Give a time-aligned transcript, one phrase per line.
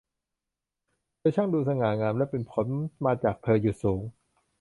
[1.17, 2.67] เธอช่างดูสง่างามและเป็นผล
[3.05, 4.01] มาจากเธออยู่สูง